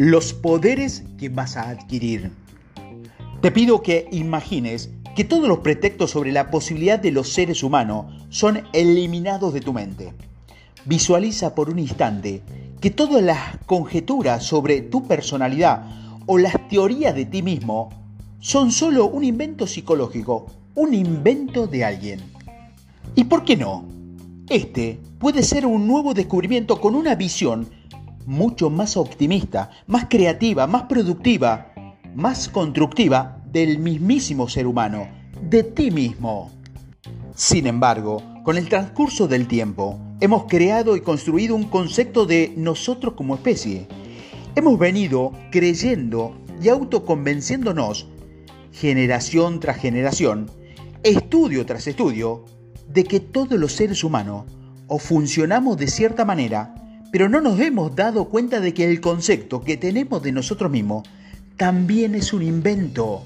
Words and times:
los 0.00 0.32
poderes 0.32 1.04
que 1.18 1.28
vas 1.28 1.58
a 1.58 1.68
adquirir. 1.68 2.30
Te 3.42 3.50
pido 3.50 3.82
que 3.82 4.08
imagines 4.12 4.88
que 5.14 5.24
todos 5.24 5.46
los 5.46 5.58
pretextos 5.58 6.12
sobre 6.12 6.32
la 6.32 6.50
posibilidad 6.50 6.98
de 6.98 7.10
los 7.10 7.34
seres 7.34 7.62
humanos 7.62 8.06
son 8.30 8.62
eliminados 8.72 9.52
de 9.52 9.60
tu 9.60 9.74
mente. 9.74 10.14
Visualiza 10.86 11.54
por 11.54 11.68
un 11.68 11.78
instante 11.78 12.40
que 12.80 12.88
todas 12.88 13.22
las 13.22 13.58
conjeturas 13.66 14.42
sobre 14.42 14.80
tu 14.80 15.06
personalidad 15.06 15.84
o 16.24 16.38
las 16.38 16.54
teorías 16.70 17.14
de 17.14 17.26
ti 17.26 17.42
mismo 17.42 17.90
son 18.38 18.72
solo 18.72 19.04
un 19.04 19.22
invento 19.22 19.66
psicológico, 19.66 20.46
un 20.76 20.94
invento 20.94 21.66
de 21.66 21.84
alguien. 21.84 22.20
¿Y 23.16 23.24
por 23.24 23.44
qué 23.44 23.54
no? 23.54 23.84
Este 24.48 24.98
puede 25.18 25.42
ser 25.42 25.66
un 25.66 25.86
nuevo 25.86 26.14
descubrimiento 26.14 26.80
con 26.80 26.94
una 26.94 27.16
visión 27.16 27.68
mucho 28.26 28.70
más 28.70 28.96
optimista, 28.96 29.70
más 29.86 30.06
creativa, 30.08 30.66
más 30.66 30.84
productiva, 30.84 31.72
más 32.14 32.48
constructiva 32.48 33.42
del 33.46 33.78
mismísimo 33.78 34.48
ser 34.48 34.66
humano, 34.66 35.08
de 35.42 35.62
ti 35.62 35.90
mismo. 35.90 36.50
Sin 37.34 37.66
embargo, 37.66 38.22
con 38.44 38.56
el 38.56 38.68
transcurso 38.68 39.28
del 39.28 39.46
tiempo, 39.46 39.98
hemos 40.20 40.44
creado 40.44 40.96
y 40.96 41.00
construido 41.00 41.54
un 41.54 41.64
concepto 41.64 42.26
de 42.26 42.52
nosotros 42.56 43.14
como 43.14 43.34
especie. 43.34 43.86
Hemos 44.54 44.78
venido 44.78 45.32
creyendo 45.50 46.34
y 46.62 46.68
autoconvenciéndonos, 46.68 48.08
generación 48.72 49.60
tras 49.60 49.78
generación, 49.78 50.50
estudio 51.02 51.64
tras 51.66 51.86
estudio, 51.86 52.44
de 52.88 53.04
que 53.04 53.20
todos 53.20 53.58
los 53.58 53.72
seres 53.72 54.04
humanos 54.04 54.44
o 54.88 54.98
funcionamos 54.98 55.76
de 55.78 55.86
cierta 55.86 56.24
manera, 56.24 56.74
pero 57.12 57.28
no 57.28 57.40
nos 57.40 57.58
hemos 57.60 57.94
dado 57.96 58.26
cuenta 58.28 58.60
de 58.60 58.74
que 58.74 58.84
el 58.84 59.00
concepto 59.00 59.62
que 59.62 59.76
tenemos 59.76 60.22
de 60.22 60.32
nosotros 60.32 60.70
mismos 60.70 61.08
también 61.56 62.14
es 62.14 62.32
un 62.32 62.42
invento. 62.42 63.24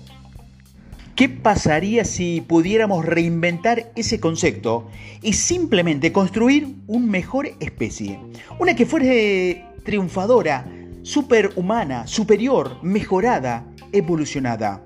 ¿Qué 1.15 1.29
pasaría 1.29 2.05
si 2.05 2.41
pudiéramos 2.41 3.05
reinventar 3.05 3.93
ese 3.95 4.19
concepto 4.19 4.89
y 5.23 5.35
simplemente 5.35 6.11
construir 6.11 6.75
una 6.89 7.07
mejor 7.07 7.51
especie? 7.61 8.19
Una 8.59 8.75
que 8.75 8.87
fuese 8.87 9.65
triunfadora, 9.85 10.67
superhumana, 11.03 12.09
superior, 12.09 12.83
mejorada, 12.83 13.65
evolucionada. 13.93 14.85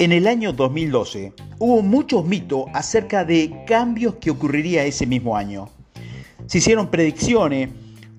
En 0.00 0.10
el 0.10 0.26
año 0.26 0.52
2012 0.52 1.34
hubo 1.58 1.82
muchos 1.82 2.24
mitos 2.24 2.64
acerca 2.72 3.24
de 3.24 3.64
cambios 3.68 4.16
que 4.16 4.30
ocurriría 4.30 4.84
ese 4.84 5.06
mismo 5.06 5.36
año. 5.36 5.68
Se 6.46 6.58
hicieron 6.58 6.88
predicciones, 6.90 7.68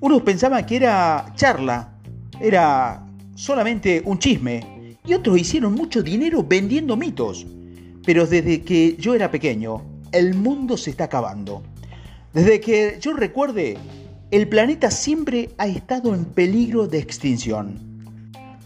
unos 0.01 0.23
pensaban 0.23 0.65
que 0.65 0.75
era 0.75 1.31
charla, 1.35 1.93
era 2.39 3.05
solamente 3.35 4.01
un 4.03 4.19
chisme, 4.19 4.97
y 5.05 5.13
otros 5.13 5.39
hicieron 5.39 5.73
mucho 5.73 6.03
dinero 6.03 6.43
vendiendo 6.43 6.97
mitos. 6.97 7.45
Pero 8.05 8.25
desde 8.25 8.61
que 8.61 8.97
yo 8.97 9.13
era 9.13 9.31
pequeño, 9.31 9.83
el 10.11 10.33
mundo 10.33 10.75
se 10.75 10.89
está 10.89 11.05
acabando. 11.05 11.63
Desde 12.33 12.59
que 12.59 12.97
yo 12.99 13.13
recuerde, 13.13 13.77
el 14.31 14.47
planeta 14.47 14.89
siempre 14.89 15.51
ha 15.57 15.67
estado 15.67 16.15
en 16.15 16.25
peligro 16.25 16.87
de 16.87 16.97
extinción. 16.97 17.75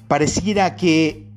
Pareciera 0.07 0.75
que 0.77 1.27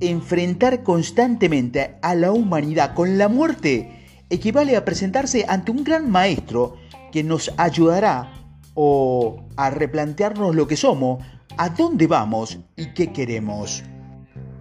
enfrentar 0.00 0.82
constantemente 0.82 1.96
a 2.02 2.14
la 2.14 2.32
humanidad 2.32 2.94
con 2.94 3.16
la 3.16 3.28
muerte 3.28 3.92
equivale 4.28 4.76
a 4.76 4.84
presentarse 4.84 5.44
ante 5.48 5.70
un 5.70 5.84
gran 5.84 6.10
maestro 6.10 6.76
que 7.12 7.22
nos 7.22 7.52
ayudará 7.56 8.32
o 8.76 9.42
a 9.56 9.70
replantearnos 9.70 10.54
lo 10.54 10.68
que 10.68 10.76
somos, 10.76 11.24
a 11.56 11.70
dónde 11.70 12.06
vamos 12.06 12.58
y 12.76 12.92
qué 12.92 13.12
queremos. 13.12 13.82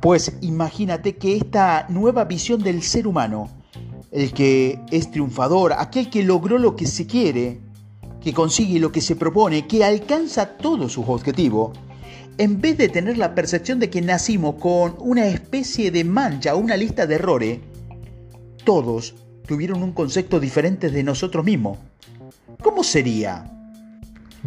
Pues 0.02 0.38
imagínate 0.42 1.18
que 1.18 1.36
esta 1.36 1.86
nueva 1.90 2.24
visión 2.24 2.64
del 2.64 2.81
ser 2.81 3.08
humano, 3.08 3.50
el 4.12 4.34
que 4.34 4.80
es 4.90 5.12
triunfador, 5.12 5.74
aquel 5.74 6.09
que 6.09 6.24
logró 6.24 6.58
lo 6.58 6.75
que 6.75 6.88
se 6.88 7.06
quiere, 7.06 7.59
que 8.22 8.34
consigue 8.34 8.80
lo 8.80 8.92
que 8.92 9.02
se 9.02 9.16
propone, 9.16 9.68
que 9.68 9.84
alcanza 9.84 10.58
todos 10.58 10.94
sus 10.94 11.08
objetivos, 11.09 11.78
en 12.38 12.62
vez 12.62 12.78
de 12.78 12.90
tener 12.90 13.18
la 13.18 13.36
percepción 13.36 13.80
de 13.80 13.90
que 13.90 14.02
nacimos 14.02 14.56
con 14.56 14.96
una 15.00 15.25
especie 15.28 15.92
de 15.92 16.04
mancha, 16.04 16.56
una 16.56 16.78
lista 16.78 17.06
de 17.06 17.16
errores, 17.16 17.59
todos 18.64 19.16
tuvieron 19.46 19.84
un 19.84 19.92
concepto 19.92 20.40
diferente 20.40 20.90
de 20.90 21.04
nosotros 21.04 21.46
mismos. 21.46 21.78
¿Cómo 22.62 22.84
sería? 22.84 23.55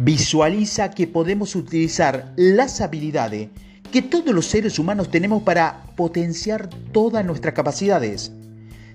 Visualiza 0.01 0.91
que 0.91 1.07
podemos 1.07 1.57
utilizar 1.57 2.31
las 2.37 2.79
habilidades 2.79 3.49
que 3.91 4.01
todos 4.01 4.33
los 4.33 4.45
seres 4.45 4.79
humanos 4.79 5.11
tenemos 5.11 5.43
para 5.43 5.83
potenciar 5.97 6.69
todas 6.93 7.25
nuestras 7.25 7.53
capacidades. 7.53 8.31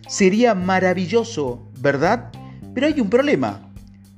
Sería 0.08 0.54
maravilloso, 0.54 1.68
¿verdad? 1.78 2.30
Pero 2.72 2.86
hay 2.86 3.02
un 3.02 3.10
problema. 3.10 3.70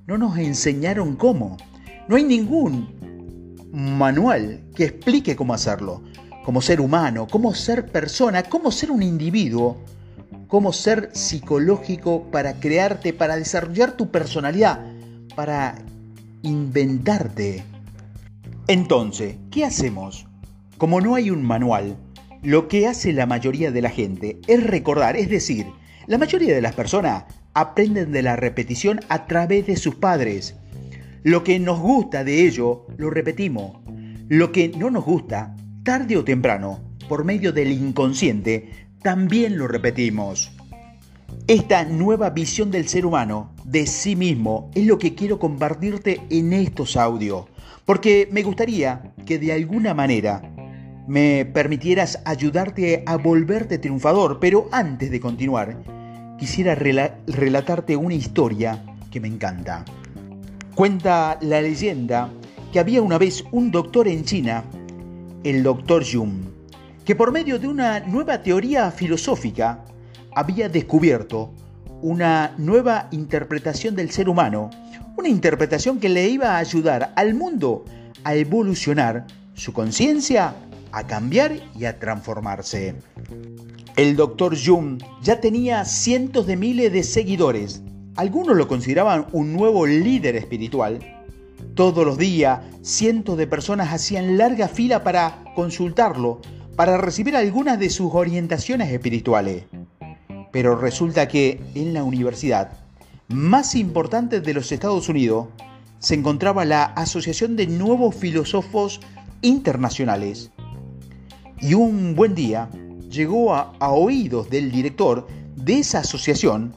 No 0.06 0.16
nos 0.16 0.38
enseñaron 0.38 1.16
cómo. 1.16 1.56
No 2.06 2.14
hay 2.14 2.22
ningún 2.22 3.66
manual 3.72 4.60
que 4.76 4.84
explique 4.84 5.34
cómo 5.34 5.54
hacerlo. 5.54 6.04
Cómo 6.44 6.62
ser 6.62 6.80
humano, 6.80 7.26
cómo 7.28 7.52
ser 7.52 7.90
persona, 7.90 8.44
cómo 8.44 8.70
ser 8.70 8.92
un 8.92 9.02
individuo, 9.02 9.78
cómo 10.46 10.72
ser 10.72 11.10
psicológico 11.14 12.30
para 12.30 12.60
crearte, 12.60 13.12
para 13.12 13.34
desarrollar 13.34 13.96
tu 13.96 14.12
personalidad, 14.12 14.86
para 15.34 15.74
inventarte. 16.46 17.64
Entonces, 18.68 19.36
¿qué 19.50 19.64
hacemos? 19.64 20.26
Como 20.78 21.00
no 21.00 21.14
hay 21.14 21.30
un 21.30 21.42
manual, 21.42 21.96
lo 22.42 22.68
que 22.68 22.86
hace 22.86 23.12
la 23.12 23.26
mayoría 23.26 23.70
de 23.70 23.82
la 23.82 23.90
gente 23.90 24.40
es 24.46 24.62
recordar, 24.62 25.16
es 25.16 25.28
decir, 25.28 25.66
la 26.06 26.18
mayoría 26.18 26.54
de 26.54 26.62
las 26.62 26.74
personas 26.74 27.24
aprenden 27.54 28.12
de 28.12 28.22
la 28.22 28.36
repetición 28.36 29.00
a 29.08 29.26
través 29.26 29.66
de 29.66 29.76
sus 29.76 29.96
padres. 29.96 30.54
Lo 31.24 31.42
que 31.42 31.58
nos 31.58 31.80
gusta 31.80 32.22
de 32.22 32.46
ello, 32.46 32.86
lo 32.96 33.10
repetimos. 33.10 33.80
Lo 34.28 34.52
que 34.52 34.68
no 34.68 34.90
nos 34.90 35.04
gusta, 35.04 35.56
tarde 35.82 36.16
o 36.16 36.24
temprano, 36.24 36.80
por 37.08 37.24
medio 37.24 37.52
del 37.52 37.72
inconsciente, 37.72 38.70
también 39.02 39.58
lo 39.58 39.66
repetimos. 39.66 40.55
Esta 41.48 41.84
nueva 41.84 42.30
visión 42.30 42.72
del 42.72 42.88
ser 42.88 43.06
humano, 43.06 43.52
de 43.62 43.86
sí 43.86 44.16
mismo, 44.16 44.68
es 44.74 44.84
lo 44.84 44.98
que 44.98 45.14
quiero 45.14 45.38
compartirte 45.38 46.20
en 46.28 46.52
estos 46.52 46.96
audios, 46.96 47.44
porque 47.84 48.28
me 48.32 48.42
gustaría 48.42 49.14
que 49.24 49.38
de 49.38 49.52
alguna 49.52 49.94
manera 49.94 50.42
me 51.06 51.44
permitieras 51.44 52.20
ayudarte 52.24 53.04
a 53.06 53.16
volverte 53.16 53.78
triunfador, 53.78 54.40
pero 54.40 54.68
antes 54.72 55.08
de 55.12 55.20
continuar, 55.20 55.84
quisiera 56.36 56.74
relatarte 56.74 57.96
una 57.96 58.14
historia 58.14 58.84
que 59.12 59.20
me 59.20 59.28
encanta. 59.28 59.84
Cuenta 60.74 61.38
la 61.42 61.62
leyenda 61.62 62.28
que 62.72 62.80
había 62.80 63.02
una 63.02 63.18
vez 63.18 63.44
un 63.52 63.70
doctor 63.70 64.08
en 64.08 64.24
China, 64.24 64.64
el 65.44 65.62
doctor 65.62 66.04
Jung, 66.04 66.40
que 67.04 67.14
por 67.14 67.30
medio 67.30 67.60
de 67.60 67.68
una 67.68 68.00
nueva 68.00 68.42
teoría 68.42 68.90
filosófica 68.90 69.84
había 70.36 70.68
descubierto 70.68 71.50
una 72.02 72.54
nueva 72.58 73.08
interpretación 73.10 73.96
del 73.96 74.10
ser 74.10 74.28
humano, 74.28 74.68
una 75.16 75.30
interpretación 75.30 75.98
que 75.98 76.10
le 76.10 76.28
iba 76.28 76.50
a 76.50 76.58
ayudar 76.58 77.14
al 77.16 77.32
mundo 77.32 77.86
a 78.22 78.34
evolucionar, 78.34 79.26
su 79.54 79.72
conciencia 79.72 80.54
a 80.92 81.06
cambiar 81.06 81.56
y 81.74 81.86
a 81.86 81.98
transformarse. 81.98 82.96
El 83.96 84.14
doctor 84.14 84.54
Jung 84.62 85.02
ya 85.22 85.40
tenía 85.40 85.86
cientos 85.86 86.46
de 86.46 86.56
miles 86.58 86.92
de 86.92 87.02
seguidores. 87.02 87.82
Algunos 88.16 88.58
lo 88.58 88.68
consideraban 88.68 89.28
un 89.32 89.54
nuevo 89.54 89.86
líder 89.86 90.36
espiritual. 90.36 90.98
Todos 91.74 92.04
los 92.04 92.18
días, 92.18 92.60
cientos 92.82 93.38
de 93.38 93.46
personas 93.46 93.90
hacían 93.90 94.36
larga 94.36 94.68
fila 94.68 95.02
para 95.02 95.44
consultarlo, 95.54 96.42
para 96.76 96.98
recibir 96.98 97.36
algunas 97.36 97.78
de 97.78 97.88
sus 97.88 98.14
orientaciones 98.14 98.92
espirituales. 98.92 99.64
Pero 100.56 100.74
resulta 100.74 101.28
que 101.28 101.60
en 101.74 101.92
la 101.92 102.02
universidad 102.02 102.72
más 103.28 103.74
importante 103.74 104.40
de 104.40 104.54
los 104.54 104.72
Estados 104.72 105.06
Unidos 105.10 105.48
se 105.98 106.14
encontraba 106.14 106.64
la 106.64 106.84
Asociación 106.84 107.56
de 107.56 107.66
Nuevos 107.66 108.14
Filósofos 108.14 109.00
Internacionales. 109.42 110.50
Y 111.60 111.74
un 111.74 112.14
buen 112.14 112.34
día 112.34 112.70
llegó 113.10 113.52
a, 113.54 113.74
oídos 113.80 114.48
del 114.48 114.72
director 114.72 115.26
de 115.56 115.80
esa 115.80 115.98
asociación 115.98 116.74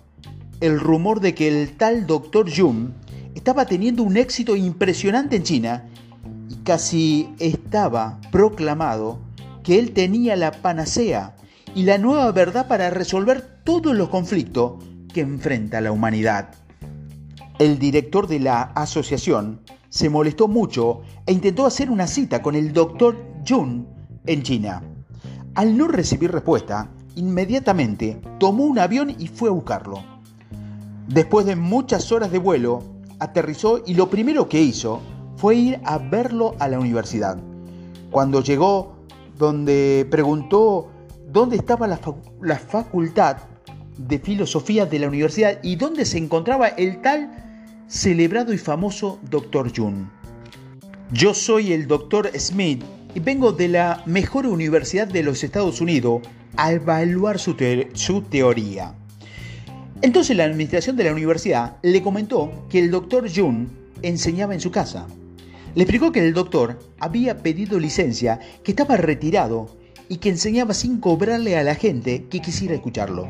el 0.59 0.77
rumor 0.77 1.21
de 1.21 1.33
que 1.33 1.47
el 1.47 1.77
tal 1.77 2.05
Dr. 2.05 2.51
Jung 2.53 2.89
estaba 3.33 3.65
teniendo 3.65 4.03
un 4.03 4.17
éxito 4.17 4.57
impresionante 4.57 5.37
en 5.37 5.43
China 5.43 5.85
y 6.49 6.55
casi 6.65 7.29
estaba 7.39 8.19
proclamado 8.29 9.19
que 9.63 9.79
él 9.79 9.93
tenía 9.93 10.35
la 10.35 10.51
panacea 10.51 11.33
y 11.75 11.83
la 11.83 11.97
nueva 11.97 12.31
verdad 12.31 12.67
para 12.67 12.89
resolver 12.89 13.61
todos 13.63 13.95
los 13.95 14.09
conflictos 14.09 14.83
que 15.13 15.21
enfrenta 15.21 15.81
la 15.81 15.91
humanidad. 15.91 16.51
El 17.57 17.77
director 17.79 18.27
de 18.27 18.39
la 18.39 18.61
asociación 18.61 19.61
se 19.89 20.09
molestó 20.09 20.47
mucho 20.47 21.01
e 21.25 21.33
intentó 21.33 21.65
hacer 21.65 21.89
una 21.89 22.07
cita 22.07 22.41
con 22.41 22.55
el 22.55 22.73
doctor 22.73 23.17
Jun 23.47 23.87
en 24.25 24.43
China. 24.43 24.81
Al 25.55 25.77
no 25.77 25.87
recibir 25.87 26.31
respuesta, 26.31 26.89
inmediatamente 27.15 28.21
tomó 28.39 28.65
un 28.65 28.79
avión 28.79 29.15
y 29.17 29.27
fue 29.27 29.49
a 29.49 29.53
buscarlo. 29.53 30.03
Después 31.07 31.45
de 31.45 31.55
muchas 31.55 32.11
horas 32.11 32.31
de 32.31 32.37
vuelo, 32.37 32.83
aterrizó 33.19 33.81
y 33.85 33.95
lo 33.95 34.09
primero 34.09 34.47
que 34.47 34.61
hizo 34.61 35.01
fue 35.37 35.55
ir 35.55 35.81
a 35.83 35.97
verlo 35.97 36.55
a 36.59 36.67
la 36.67 36.79
universidad. 36.79 37.37
Cuando 38.11 38.41
llegó, 38.41 38.95
donde 39.37 40.07
preguntó 40.09 40.91
dónde 41.31 41.57
estaba 41.57 41.87
la, 41.87 42.57
facultad 42.57 43.37
de 43.97 44.19
filosofía 44.19 44.85
de 44.85 44.99
la 44.99 45.07
universidad 45.07 45.59
y 45.61 45.75
dónde 45.75 46.05
se 46.05 46.17
encontraba 46.17 46.69
el 46.69 47.01
tal 47.01 47.29
celebrado 47.87 48.53
y 48.53 48.57
famoso 48.57 49.19
Dr. 49.29 49.71
Jun. 49.75 50.09
Yo 51.11 51.33
soy 51.33 51.73
el 51.73 51.87
Dr. 51.87 52.31
Smith 52.39 52.83
y 53.13 53.19
vengo 53.19 53.51
de 53.51 53.67
la 53.67 54.03
mejor 54.05 54.45
universidad 54.45 55.07
de 55.07 55.23
los 55.23 55.43
Estados 55.43 55.81
Unidos 55.81 56.21
a 56.55 56.71
evaluar 56.71 57.39
su, 57.39 57.55
teoría. 58.29 58.93
Entonces 60.01 60.37
la 60.37 60.45
administración 60.45 60.95
de 60.95 61.03
la 61.03 61.13
universidad 61.13 61.77
le 61.81 62.01
comentó 62.01 62.67
que 62.69 62.79
el 62.79 62.91
Dr. 62.91 63.29
Jun 63.33 63.69
enseñaba 64.01 64.53
en 64.53 64.61
su 64.61 64.71
casa. 64.71 65.07
Le 65.75 65.83
explicó 65.83 66.11
que 66.11 66.25
el 66.25 66.33
doctor 66.33 66.79
había 66.99 67.39
pedido 67.43 67.79
licencia, 67.79 68.39
que 68.63 68.71
estaba 68.71 68.97
retirado 68.97 69.78
y 70.09 70.17
que 70.17 70.29
enseñaba 70.29 70.73
sin 70.73 70.99
cobrarle 70.99 71.57
a 71.57 71.63
la 71.63 71.75
gente 71.75 72.25
que 72.25 72.41
quisiera 72.41 72.75
escucharlo. 72.75 73.29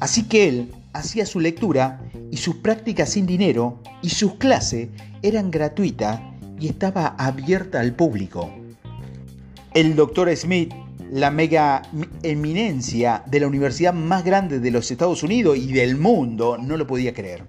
Así 0.00 0.24
que 0.24 0.48
él 0.48 0.72
hacía 0.92 1.26
su 1.26 1.40
lectura 1.40 2.00
y 2.30 2.38
sus 2.38 2.56
prácticas 2.56 3.10
sin 3.10 3.26
dinero 3.26 3.82
y 4.00 4.10
sus 4.10 4.34
clases 4.36 4.88
eran 5.22 5.50
gratuitas 5.50 6.20
y 6.58 6.68
estaba 6.68 7.08
abierta 7.18 7.80
al 7.80 7.94
público. 7.94 8.50
El 9.74 9.96
doctor 9.96 10.34
Smith, 10.36 10.72
la 11.12 11.30
mega 11.30 11.82
eminencia 12.22 13.22
de 13.26 13.40
la 13.40 13.48
universidad 13.48 13.92
más 13.92 14.24
grande 14.24 14.60
de 14.60 14.70
los 14.70 14.90
Estados 14.90 15.22
Unidos 15.22 15.58
y 15.58 15.72
del 15.72 15.96
mundo, 15.96 16.56
no 16.58 16.76
lo 16.76 16.86
podía 16.86 17.12
creer. 17.12 17.44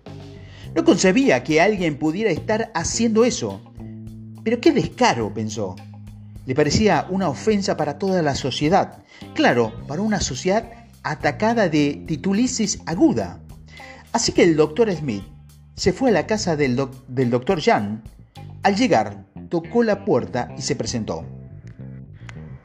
No 0.76 0.84
concebía 0.84 1.44
que 1.44 1.62
alguien 1.62 1.98
pudiera 1.98 2.32
estar 2.32 2.72
haciendo 2.74 3.26
eso 3.26 3.62
pero 4.44 4.62
qué 4.62 4.72
descaro, 4.72 5.34
pensó. 5.34 5.76
Le 6.50 6.56
parecía 6.56 7.06
una 7.12 7.30
ofensa 7.30 7.78
para 7.78 8.00
toda 8.00 8.24
la 8.24 8.34
sociedad. 8.34 9.04
Claro, 9.36 9.72
para 9.88 10.02
una 10.02 10.20
sociedad 10.20 10.68
atacada 11.04 11.70
de 11.70 12.04
titulisis 12.08 12.80
aguda. 12.88 13.40
Así 14.14 14.32
que 14.32 14.42
el 14.42 14.56
doctor 14.56 14.92
Smith 14.92 15.22
se 15.76 15.94
fue 15.94 16.10
a 16.10 16.14
la 16.14 16.26
casa 16.26 16.56
del, 16.56 16.76
doctor 16.76 17.62
Jan. 17.62 18.02
Al 18.64 18.76
llegar, 18.76 19.28
tocó 19.50 19.84
la 19.84 20.06
puerta 20.06 20.50
y 20.58 20.64
se 20.64 20.76
presentó. 20.76 21.24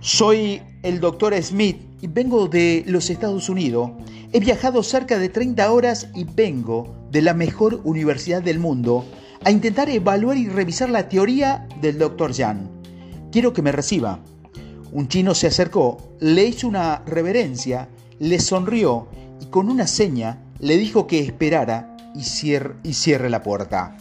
Soy 0.00 0.62
el 0.82 0.98
doctor 0.98 1.34
Smith 1.42 1.76
y 2.00 2.06
vengo 2.06 2.48
de 2.48 2.84
los 2.86 3.10
Estados 3.10 3.50
Unidos. 3.50 3.90
He 4.32 4.40
viajado 4.40 4.82
cerca 4.82 5.18
de 5.18 5.28
30 5.28 5.70
horas 5.70 6.08
y 6.14 6.24
vengo 6.24 7.06
de 7.10 7.20
la 7.20 7.34
mejor 7.34 7.82
universidad 7.84 8.42
del 8.42 8.60
mundo 8.60 9.04
a 9.44 9.50
intentar 9.50 9.90
evaluar 9.90 10.38
y 10.38 10.48
revisar 10.48 10.88
la 10.88 11.10
teoría 11.10 11.68
del 11.82 11.98
Dr. 11.98 12.34
Jan. 12.34 12.73
Quiero 13.34 13.52
que 13.52 13.62
me 13.62 13.72
reciba. 13.72 14.20
Un 14.92 15.08
chino 15.08 15.34
se 15.34 15.48
acercó, 15.48 15.98
le 16.20 16.44
hizo 16.44 16.68
una 16.68 17.02
reverencia, 17.04 17.88
le 18.20 18.38
sonrió 18.38 19.08
y 19.40 19.46
con 19.46 19.68
una 19.68 19.88
seña 19.88 20.44
le 20.60 20.76
dijo 20.76 21.08
que 21.08 21.18
esperara 21.18 21.96
y 22.14 22.22
cierre, 22.22 23.28
la 23.28 23.42
puerta. 23.42 23.96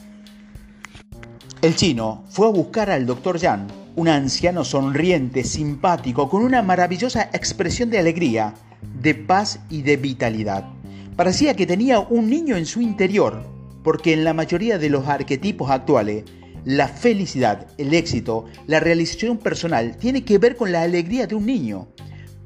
El 1.63 1.75
chino 1.75 2.23
fue 2.29 2.45
a 2.45 2.51
buscar 2.51 2.91
al 2.91 3.07
Dr. 3.07 3.39
Jan, 3.39 3.65
un 3.95 4.07
anciano 4.07 4.63
sonriente, 4.63 5.43
simpático, 5.43 6.29
con 6.29 6.43
una 6.43 6.61
maravillosa 6.61 7.23
expresión 7.33 7.89
de 7.89 7.97
alegría, 7.97 8.53
de 9.01 9.15
paz 9.15 9.61
y 9.67 9.81
de 9.81 9.97
vitalidad. 9.97 10.69
Parecía 11.15 11.55
que 11.55 11.65
tenía 11.65 11.99
un 12.01 12.29
niño 12.29 12.55
en 12.55 12.67
su 12.67 12.81
interior 12.81 13.43
porque 13.83 14.13
en 14.13 14.23
la 14.23 14.35
mayoría 14.35 14.77
de 14.77 14.89
los 14.89 15.07
arquetipos 15.07 15.71
actuales, 15.71 16.23
la 16.65 16.87
felicidad, 16.87 17.67
el 17.77 17.93
éxito, 17.93 18.45
la 18.67 18.79
realización 18.79 19.37
personal 19.37 19.97
tiene 19.97 20.23
que 20.23 20.37
ver 20.37 20.55
con 20.55 20.71
la 20.71 20.81
alegría 20.81 21.27
de 21.27 21.35
un 21.35 21.45
niño. 21.45 21.87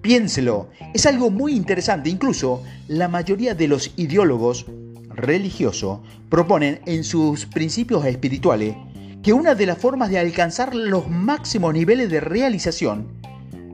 Piénselo, 0.02 0.70
es 0.94 1.06
algo 1.06 1.30
muy 1.30 1.54
interesante. 1.54 2.10
Incluso 2.10 2.64
la 2.88 3.08
mayoría 3.08 3.54
de 3.54 3.68
los 3.68 3.94
ideólogos 3.98 4.66
religiosos 5.10 6.00
proponen 6.30 6.80
en 6.86 7.04
sus 7.04 7.46
principios 7.46 8.06
espirituales 8.06 8.76
que 9.22 9.34
una 9.34 9.56
de 9.56 9.66
las 9.66 9.78
formas 9.78 10.10
de 10.10 10.20
alcanzar 10.20 10.74
los 10.74 11.10
máximos 11.10 11.74
niveles 11.74 12.10
de 12.10 12.20
realización 12.20 13.08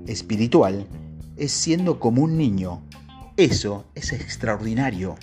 espiritual 0.07 0.87
es 1.37 1.51
siendo 1.51 1.99
como 1.99 2.23
un 2.23 2.37
niño. 2.37 2.81
Eso 3.37 3.85
es 3.95 4.13
extraordinario. 4.13 5.15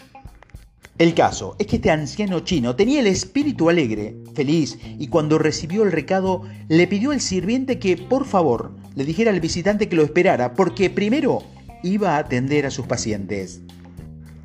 El 1.00 1.14
caso 1.14 1.56
es 1.58 1.66
que 1.66 1.76
este 1.76 1.90
anciano 1.90 2.40
chino 2.40 2.76
tenía 2.76 3.00
el 3.00 3.06
espíritu 3.06 3.70
alegre, 3.70 4.16
feliz, 4.34 4.78
y 4.98 5.06
cuando 5.06 5.38
recibió 5.38 5.82
el 5.82 5.92
recado 5.92 6.42
le 6.68 6.86
pidió 6.86 7.12
al 7.12 7.22
sirviente 7.22 7.78
que 7.78 7.96
por 7.96 8.26
favor 8.26 8.72
le 8.94 9.06
dijera 9.06 9.30
al 9.30 9.40
visitante 9.40 9.88
que 9.88 9.96
lo 9.96 10.02
esperara, 10.02 10.52
porque 10.52 10.90
primero 10.90 11.42
iba 11.82 12.16
a 12.16 12.18
atender 12.18 12.66
a 12.66 12.70
sus 12.70 12.86
pacientes. 12.86 13.62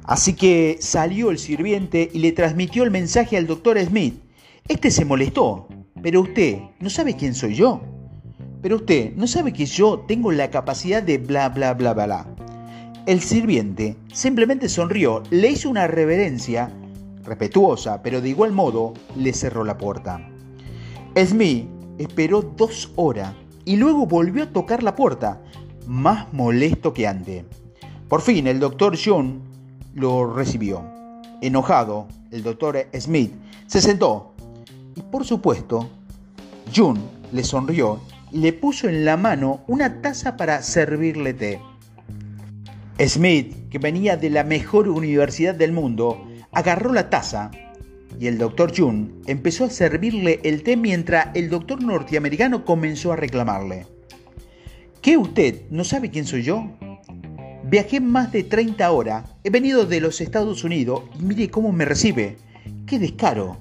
Así 0.04 0.32
que 0.32 0.78
salió 0.80 1.30
el 1.30 1.40
sirviente 1.40 2.10
y 2.14 2.20
le 2.20 2.32
transmitió 2.32 2.84
el 2.84 2.92
mensaje 2.92 3.36
al 3.36 3.48
doctor 3.48 3.78
Smith. 3.84 4.16
Este 4.70 4.92
se 4.92 5.04
molestó. 5.04 5.68
Pero 6.02 6.22
usted, 6.22 6.60
¿no 6.80 6.90
sabe 6.90 7.18
quién 7.18 7.36
soy 7.36 7.56
yo? 7.56 7.82
Pero 8.62 8.78
usted, 8.78 9.14
¿no 9.18 9.28
sabe 9.28 9.52
que 9.52 9.66
yo 9.66 10.06
tengo 10.08 10.32
la 10.32 10.50
capacidad 10.52 11.04
de 11.04 11.18
bla 11.18 11.50
bla 11.50 11.74
bla 11.74 11.94
bla 11.94 12.06
bla? 12.06 12.45
El 13.06 13.22
sirviente 13.22 13.98
simplemente 14.12 14.68
sonrió, 14.68 15.22
le 15.30 15.52
hizo 15.52 15.70
una 15.70 15.86
reverencia 15.86 16.72
respetuosa, 17.24 18.02
pero 18.02 18.20
de 18.20 18.30
igual 18.30 18.52
modo 18.52 18.96
le 19.16 19.32
cerró 19.32 19.64
la 19.64 19.78
puerta. 19.78 20.28
Smith 21.16 21.68
esperó 22.00 22.42
dos 22.42 22.92
horas 22.96 23.36
y 23.64 23.76
luego 23.76 24.08
volvió 24.08 24.46
a 24.46 24.52
tocar 24.52 24.82
la 24.82 24.96
puerta, 24.96 25.40
más 25.86 26.34
molesto 26.34 26.96
que 26.96 27.06
antes. 27.06 27.46
Por 28.10 28.22
fin 28.22 28.48
el 28.48 28.60
doctor 28.60 28.98
John 28.98 29.40
lo 29.94 30.34
recibió. 30.34 30.82
Enojado, 31.42 32.08
el 32.32 32.42
doctor 32.42 32.88
Smith 33.00 33.32
se 33.68 33.82
sentó 33.82 34.34
y 34.96 35.02
por 35.02 35.26
supuesto, 35.26 35.90
June 36.76 37.02
le 37.32 37.44
sonrió 37.44 38.00
y 38.32 38.40
le 38.40 38.52
puso 38.52 38.90
en 38.90 39.06
la 39.06 39.16
mano 39.16 39.62
una 39.68 40.02
taza 40.02 40.38
para 40.38 40.64
servirle 40.64 41.36
té. 41.36 41.62
Smith, 43.00 43.70
que 43.70 43.78
venía 43.78 44.16
de 44.16 44.30
la 44.30 44.46
mejor 44.46 44.88
universidad 44.88 45.54
del 45.54 45.74
mundo, 45.74 46.26
agarró 46.54 46.94
la 46.94 47.10
taza 47.10 47.52
y 48.18 48.28
el 48.28 48.38
doctor 48.38 48.72
June 48.76 49.10
empezó 49.28 49.66
a 49.66 49.70
servirle 49.70 50.40
el 50.44 50.64
té 50.64 50.78
mientras 50.78 51.28
el 51.36 51.50
doctor 51.50 51.84
norteamericano 51.84 52.64
comenzó 52.64 53.12
a 53.12 53.18
reclamarle. 53.18 53.86
¿Qué 55.02 55.18
usted 55.18 55.64
no 55.70 55.84
sabe 55.84 56.10
quién 56.10 56.26
soy 56.26 56.44
yo? 56.44 56.72
Viajé 57.66 58.00
más 58.00 58.32
de 58.32 58.44
30 58.44 58.90
horas, 58.90 59.26
he 59.44 59.50
venido 59.50 59.86
de 59.86 60.00
los 60.00 60.22
Estados 60.22 60.64
Unidos 60.64 61.04
y 61.20 61.24
mire 61.24 61.50
cómo 61.50 61.74
me 61.74 61.84
recibe. 61.84 62.38
¡Qué 62.86 62.98
descaro! 62.98 63.58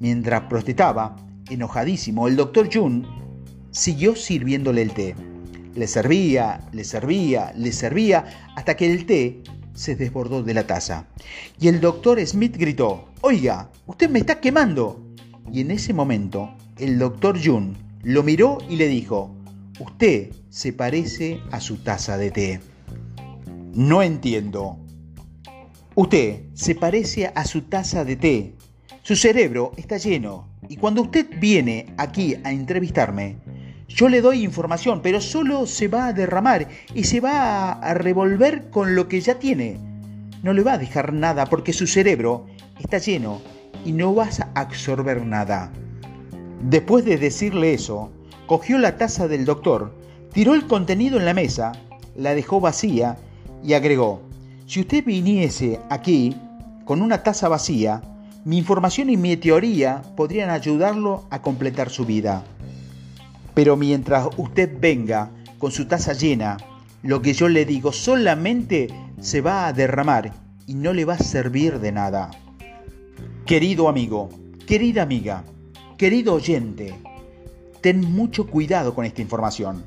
Mientras 0.00 0.42
protestaba, 0.42 1.16
enojadísimo, 1.50 2.26
el 2.26 2.36
doctor 2.36 2.70
June 2.72 3.02
siguió 3.70 4.16
sirviéndole 4.16 4.80
el 4.80 4.92
té. 4.92 5.14
Le 5.78 5.86
servía, 5.86 6.68
le 6.72 6.82
servía, 6.82 7.52
le 7.56 7.70
servía, 7.70 8.24
hasta 8.56 8.76
que 8.76 8.90
el 8.92 9.06
té 9.06 9.44
se 9.74 9.94
desbordó 9.94 10.42
de 10.42 10.52
la 10.52 10.66
taza. 10.66 11.06
Y 11.60 11.68
el 11.68 11.80
doctor 11.80 12.18
Smith 12.26 12.56
gritó, 12.56 13.10
Oiga, 13.20 13.70
usted 13.86 14.10
me 14.10 14.18
está 14.18 14.40
quemando. 14.40 15.00
Y 15.52 15.60
en 15.60 15.70
ese 15.70 15.94
momento, 15.94 16.52
el 16.78 16.98
doctor 16.98 17.38
Jun 17.40 17.76
lo 18.02 18.24
miró 18.24 18.58
y 18.68 18.74
le 18.74 18.88
dijo, 18.88 19.32
Usted 19.78 20.32
se 20.50 20.72
parece 20.72 21.40
a 21.52 21.60
su 21.60 21.76
taza 21.76 22.18
de 22.18 22.32
té. 22.32 22.60
No 23.72 24.02
entiendo. 24.02 24.80
Usted 25.94 26.40
se 26.54 26.74
parece 26.74 27.30
a 27.32 27.44
su 27.44 27.62
taza 27.62 28.04
de 28.04 28.16
té. 28.16 28.54
Su 29.02 29.14
cerebro 29.14 29.70
está 29.76 29.96
lleno. 29.96 30.48
Y 30.68 30.76
cuando 30.76 31.02
usted 31.02 31.28
viene 31.38 31.94
aquí 31.98 32.34
a 32.42 32.50
entrevistarme, 32.50 33.36
yo 33.88 34.08
le 34.08 34.20
doy 34.20 34.44
información, 34.44 35.00
pero 35.02 35.20
solo 35.20 35.66
se 35.66 35.88
va 35.88 36.06
a 36.06 36.12
derramar 36.12 36.68
y 36.94 37.04
se 37.04 37.20
va 37.20 37.72
a 37.72 37.94
revolver 37.94 38.70
con 38.70 38.94
lo 38.94 39.08
que 39.08 39.20
ya 39.20 39.38
tiene. 39.38 39.78
No 40.42 40.52
le 40.52 40.62
va 40.62 40.74
a 40.74 40.78
dejar 40.78 41.12
nada 41.12 41.46
porque 41.46 41.72
su 41.72 41.86
cerebro 41.86 42.46
está 42.78 42.98
lleno 42.98 43.40
y 43.84 43.92
no 43.92 44.14
vas 44.14 44.40
a 44.40 44.50
absorber 44.54 45.24
nada. 45.24 45.72
Después 46.62 47.04
de 47.04 47.16
decirle 47.16 47.74
eso, 47.74 48.12
cogió 48.46 48.78
la 48.78 48.98
taza 48.98 49.26
del 49.26 49.44
doctor, 49.44 49.94
tiró 50.32 50.54
el 50.54 50.66
contenido 50.66 51.18
en 51.18 51.24
la 51.24 51.34
mesa, 51.34 51.72
la 52.14 52.34
dejó 52.34 52.60
vacía 52.60 53.16
y 53.64 53.72
agregó, 53.72 54.22
si 54.66 54.80
usted 54.80 55.04
viniese 55.04 55.80
aquí 55.88 56.36
con 56.84 57.00
una 57.00 57.22
taza 57.22 57.48
vacía, 57.48 58.02
Mi 58.44 58.56
información 58.56 59.10
y 59.10 59.16
mi 59.18 59.36
teoría 59.36 60.00
podrían 60.16 60.48
ayudarlo 60.48 61.24
a 61.28 61.42
completar 61.42 61.90
su 61.90 62.06
vida. 62.06 62.44
Pero 63.58 63.76
mientras 63.76 64.28
usted 64.36 64.70
venga 64.78 65.32
con 65.58 65.72
su 65.72 65.88
taza 65.88 66.12
llena, 66.12 66.58
lo 67.02 67.20
que 67.20 67.32
yo 67.32 67.48
le 67.48 67.64
digo 67.64 67.92
solamente 67.92 68.86
se 69.20 69.40
va 69.40 69.66
a 69.66 69.72
derramar 69.72 70.32
y 70.68 70.74
no 70.74 70.92
le 70.92 71.04
va 71.04 71.14
a 71.14 71.18
servir 71.18 71.80
de 71.80 71.90
nada. 71.90 72.30
Querido 73.46 73.88
amigo, 73.88 74.28
querida 74.64 75.02
amiga, 75.02 75.42
querido 75.96 76.34
oyente, 76.34 76.94
ten 77.80 78.00
mucho 78.00 78.46
cuidado 78.46 78.94
con 78.94 79.04
esta 79.04 79.22
información. 79.22 79.84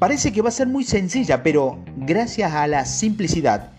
Parece 0.00 0.32
que 0.32 0.42
va 0.42 0.48
a 0.48 0.58
ser 0.60 0.66
muy 0.66 0.82
sencilla, 0.82 1.44
pero 1.44 1.78
gracias 1.96 2.52
a 2.52 2.66
la 2.66 2.84
simplicidad 2.84 3.70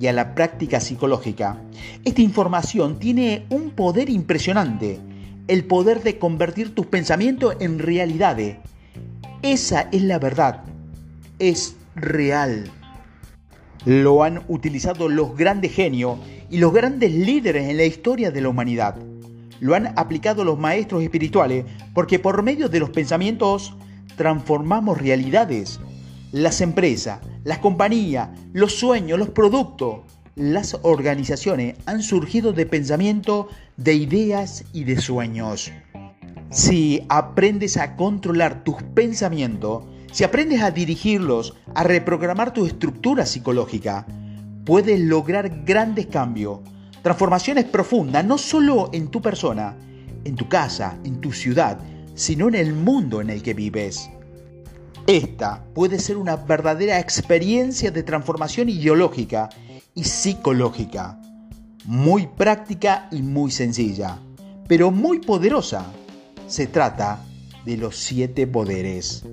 y 0.00 0.06
a 0.06 0.12
la 0.12 0.36
práctica 0.36 0.78
psicológica, 0.78 1.60
esta 2.04 2.22
información 2.22 3.00
tiene 3.00 3.44
un 3.50 3.70
poder 3.70 4.08
impresionante, 4.08 5.00
el 5.48 5.64
poder 5.64 6.02
de 6.02 6.18
convertir 6.18 6.74
tus 6.74 6.86
pensamientos 6.86 7.56
en 7.58 7.78
realidades. 7.78 8.58
Esa 9.42 9.88
es 9.92 10.02
la 10.02 10.18
verdad, 10.18 10.62
es 11.38 11.76
real. 11.96 12.70
Lo 13.84 14.22
han 14.22 14.42
utilizado 14.48 15.08
los 15.08 15.36
grandes 15.36 15.72
genios 15.72 16.18
y 16.50 16.58
los 16.58 16.72
grandes 16.72 17.12
líderes 17.12 17.68
en 17.68 17.78
la 17.78 17.84
historia 17.84 18.30
de 18.30 18.42
la 18.42 18.50
humanidad. 18.50 18.96
Lo 19.60 19.74
han 19.74 19.98
aplicado 19.98 20.44
los 20.44 20.58
maestros 20.58 21.02
espirituales 21.02 21.64
porque 21.94 22.18
por 22.18 22.42
medio 22.42 22.68
de 22.68 22.80
los 22.80 22.90
pensamientos 22.90 23.74
transformamos 24.16 24.98
realidades. 24.98 25.80
Las 26.30 26.60
empresas, 26.60 27.20
las 27.44 27.58
compañías, 27.58 28.28
los 28.52 28.74
sueños, 28.74 29.18
los 29.18 29.30
productos, 29.30 30.00
las 30.38 30.78
organizaciones 30.82 31.74
han 31.86 32.00
surgido 32.00 32.52
de 32.52 32.64
pensamiento, 32.64 33.48
de 33.76 33.94
ideas 33.94 34.64
y 34.72 34.84
de 34.84 35.00
sueños. 35.00 35.72
Si 36.50 37.04
aprendes 37.08 37.76
a 37.76 37.96
controlar 37.96 38.62
tus 38.62 38.76
pensamientos, 38.94 39.84
si 40.12 40.24
aprendes 40.24 40.62
a 40.62 40.70
dirigirlos, 40.70 41.54
a 41.74 41.82
reprogramar 41.82 42.52
tu 42.52 42.66
estructura 42.66 43.26
psicológica, 43.26 44.06
puedes 44.64 45.00
lograr 45.00 45.64
grandes 45.64 46.06
cambios, 46.06 46.60
transformaciones 47.02 47.64
profundas, 47.64 48.24
no 48.24 48.38
solo 48.38 48.90
en 48.92 49.08
tu 49.08 49.20
persona, 49.20 49.76
en 50.24 50.36
tu 50.36 50.48
casa, 50.48 50.98
en 51.04 51.20
tu 51.20 51.32
ciudad, 51.32 51.78
sino 52.14 52.48
en 52.48 52.54
el 52.54 52.72
mundo 52.72 53.20
en 53.20 53.30
el 53.30 53.42
que 53.42 53.54
vives. 53.54 54.08
Esta 55.06 55.64
puede 55.74 55.98
ser 55.98 56.16
una 56.16 56.36
verdadera 56.36 57.00
experiencia 57.00 57.90
de 57.90 58.02
transformación 58.02 58.68
ideológica 58.68 59.48
y 59.98 60.04
psicológica, 60.04 61.20
muy 61.84 62.28
práctica 62.28 63.08
y 63.10 63.20
muy 63.20 63.50
sencilla, 63.50 64.20
pero 64.68 64.92
muy 64.92 65.18
poderosa. 65.18 65.86
Se 66.46 66.68
trata 66.68 67.26
de 67.64 67.76
los 67.78 67.96
siete 67.96 68.46
poderes. 68.46 69.24